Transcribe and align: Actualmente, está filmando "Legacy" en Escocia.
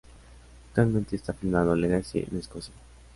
Actualmente, 0.69 1.15
está 1.15 1.31
filmando 1.31 1.75
"Legacy" 1.75 2.25
en 2.31 2.39
Escocia. 2.39 2.73